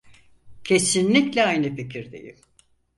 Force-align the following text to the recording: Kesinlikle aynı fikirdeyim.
Kesinlikle 0.63 1.45
aynı 1.45 1.75
fikirdeyim. 1.75 2.37